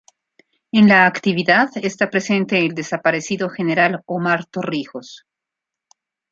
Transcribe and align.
En 0.71 0.87
la 0.87 1.05
actividad 1.05 1.69
está 1.79 2.09
presente 2.09 2.57
el 2.59 2.73
desaparecido 2.73 3.49
General 3.49 4.01
Omar 4.07 4.47
Torrijos. 4.47 5.27